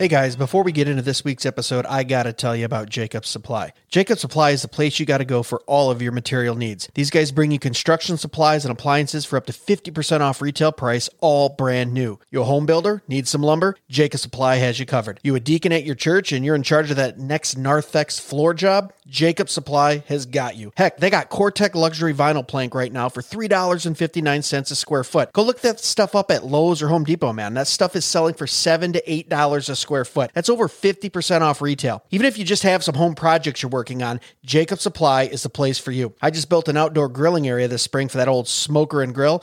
[0.00, 3.28] Hey guys, before we get into this week's episode, I gotta tell you about Jacob's
[3.28, 3.74] Supply.
[3.90, 6.88] Jacob's Supply is the place you gotta go for all of your material needs.
[6.94, 11.10] These guys bring you construction supplies and appliances for up to 50% off retail price,
[11.20, 12.18] all brand new.
[12.30, 13.02] You a home builder?
[13.08, 13.76] Need some lumber?
[13.90, 15.20] Jacob's Supply has you covered.
[15.22, 18.54] You a deacon at your church and you're in charge of that next Narthex floor
[18.54, 18.94] job?
[19.10, 20.72] Jacob Supply has got you.
[20.76, 25.32] Heck, they got COREtec luxury vinyl plank right now for $3.59 a square foot.
[25.32, 27.54] Go look that stuff up at Lowe's or Home Depot, man.
[27.54, 30.30] That stuff is selling for 7 to $8 a square foot.
[30.32, 32.04] That's over 50% off retail.
[32.12, 35.50] Even if you just have some home projects you're working on, Jacob Supply is the
[35.50, 36.14] place for you.
[36.22, 39.42] I just built an outdoor grilling area this spring for that old smoker and grill.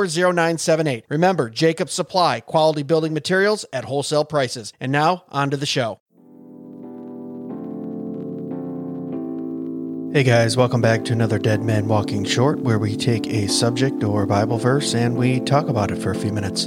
[0.05, 1.05] 0978.
[1.09, 4.73] Remember, Jacob Supply, quality building materials at wholesale prices.
[4.79, 5.99] And now, on to the show.
[10.13, 14.03] Hey guys, welcome back to another Dead Man Walking Short, where we take a subject
[14.03, 16.65] or Bible verse and we talk about it for a few minutes.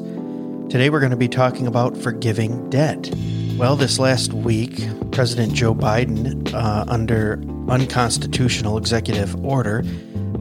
[0.70, 3.14] Today we're going to be talking about forgiving debt.
[3.58, 7.34] Well, this last week, President Joe Biden, uh, under
[7.68, 9.84] unconstitutional executive order,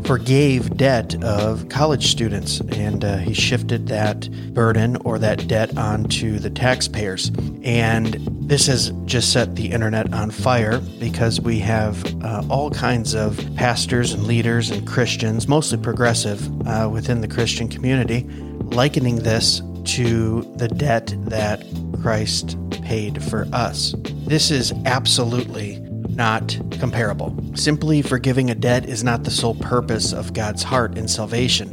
[0.03, 6.40] forgave debt of college students, and uh, he shifted that burden or that debt onto
[6.40, 7.31] the taxpayers.
[7.64, 8.16] And
[8.47, 13.40] this has just set the internet on fire because we have uh, all kinds of
[13.56, 18.24] pastors and leaders and Christians, mostly progressive uh, within the Christian community,
[18.72, 21.64] likening this to the debt that
[22.02, 23.96] Christ paid for us.
[24.25, 25.83] This is absolutely
[26.16, 27.35] not comparable.
[27.56, 31.72] Simply forgiving a debt is not the sole purpose of God's heart in salvation.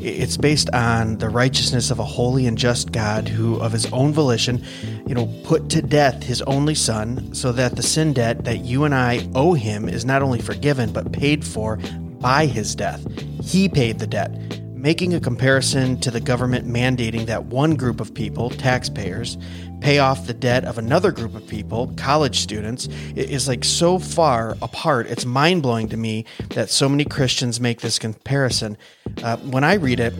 [0.00, 4.12] It's based on the righteousness of a holy and just God who, of his own
[4.12, 4.64] volition,
[5.06, 8.84] you know, put to death his only son so that the sin debt that you
[8.84, 11.76] and I owe him is not only forgiven but paid for
[12.20, 13.04] by his death.
[13.42, 18.12] He paid the debt making a comparison to the government mandating that one group of
[18.12, 19.38] people, taxpayers,
[19.80, 24.56] pay off the debt of another group of people, college students, is like so far
[24.60, 25.06] apart.
[25.06, 28.76] It's mind blowing to me that so many Christians make this comparison.
[29.22, 30.14] Uh, when I read it,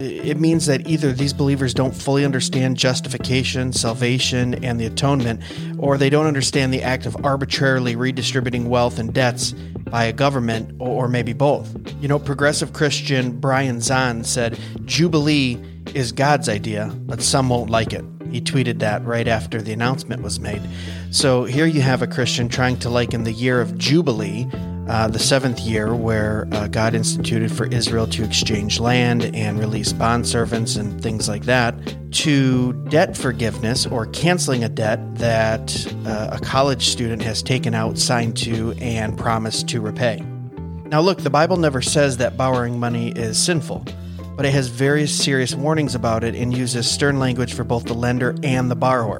[0.00, 5.42] it means that either these believers don't fully understand justification, salvation, and the atonement,
[5.78, 9.54] or they don't understand the act of arbitrarily redistributing wealth and debts
[9.90, 11.74] by a government, or maybe both.
[12.00, 15.58] You know, progressive Christian Brian Zahnd said, Jubilee
[15.94, 18.04] is God's idea, but some won't like it.
[18.30, 20.62] He tweeted that right after the announcement was made.
[21.10, 24.46] So here you have a Christian trying to liken the year of Jubilee
[24.88, 29.92] uh, the seventh year, where uh, God instituted for Israel to exchange land and release
[29.92, 31.74] bondservants and things like that,
[32.12, 37.98] to debt forgiveness or canceling a debt that uh, a college student has taken out,
[37.98, 40.24] signed to, and promised to repay.
[40.86, 43.84] Now, look, the Bible never says that borrowing money is sinful,
[44.36, 47.94] but it has various serious warnings about it and uses stern language for both the
[47.94, 49.18] lender and the borrower.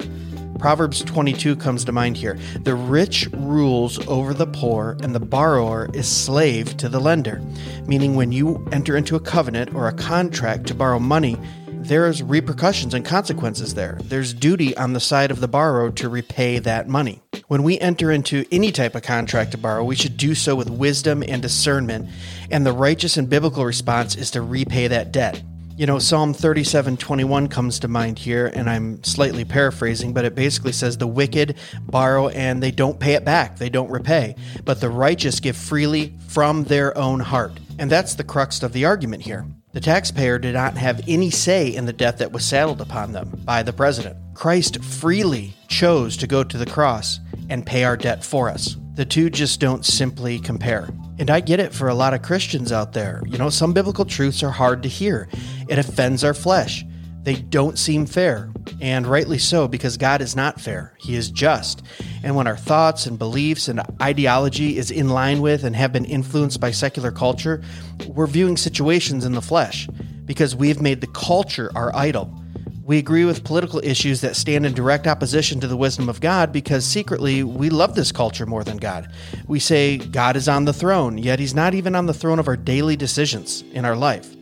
[0.59, 2.37] Proverbs 22 comes to mind here.
[2.63, 7.41] The rich rules over the poor, and the borrower is slave to the lender.
[7.87, 12.93] Meaning, when you enter into a covenant or a contract to borrow money, there's repercussions
[12.93, 13.99] and consequences there.
[14.03, 17.23] There's duty on the side of the borrower to repay that money.
[17.47, 20.69] When we enter into any type of contract to borrow, we should do so with
[20.69, 22.11] wisdom and discernment,
[22.51, 25.43] and the righteous and biblical response is to repay that debt.
[25.79, 30.73] You know, Psalm 37:21 comes to mind here, and I'm slightly paraphrasing, but it basically
[30.73, 31.55] says the wicked
[31.87, 34.35] borrow and they don't pay it back, they don't repay,
[34.65, 37.61] but the righteous give freely from their own heart.
[37.79, 39.47] And that's the crux of the argument here.
[39.73, 43.41] The taxpayer did not have any say in the debt that was saddled upon them
[43.45, 44.17] by the president.
[44.35, 48.77] Christ freely chose to go to the cross and pay our debt for us.
[48.97, 50.89] The two just don't simply compare.
[51.19, 53.23] And I get it for a lot of Christians out there.
[53.27, 55.29] You know, some biblical truths are hard to hear,
[55.69, 56.85] it offends our flesh.
[57.25, 58.51] They don't seem fair,
[58.81, 60.95] and rightly so, because God is not fair.
[60.99, 61.83] He is just.
[62.23, 66.07] And when our thoughts and beliefs and ideology is in line with and have been
[66.07, 67.63] influenced by secular culture,
[68.07, 69.89] we're viewing situations in the flesh
[70.25, 72.33] because we've made the culture our idol.
[72.89, 76.55] We agree with political issues that stand in direct opposition to the wisdom of God
[76.55, 79.13] because secretly we love this culture more than God.
[79.47, 82.49] We say God is on the throne, yet He's not even on the throne of
[82.49, 84.35] our daily decisions in our life.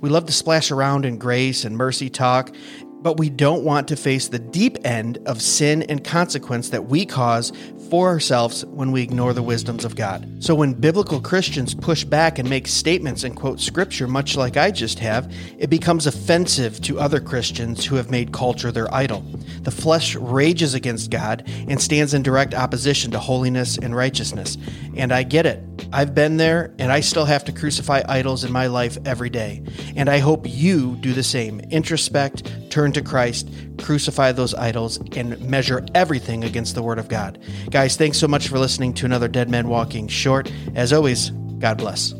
[0.00, 2.54] We love to splash around in grace and mercy talk,
[3.02, 7.06] but we don't want to face the deep end of sin and consequence that we
[7.06, 7.52] cause
[7.90, 10.26] for ourselves when we ignore the wisdoms of God.
[10.38, 14.70] So when biblical Christians push back and make statements and quote scripture, much like I
[14.70, 19.22] just have, it becomes offensive to other Christians who have made culture their idol.
[19.62, 24.56] The flesh rages against God and stands in direct opposition to holiness and righteousness.
[24.96, 25.60] And I get it.
[25.92, 29.62] I've been there, and I still have to crucify idols in my life every day.
[29.96, 31.60] And I hope you do the same.
[31.70, 33.48] Introspect, turn to Christ,
[33.78, 37.38] crucify those idols, and measure everything against the Word of God.
[37.70, 40.52] Guys, thanks so much for listening to another Dead Man Walking Short.
[40.74, 42.19] As always, God bless.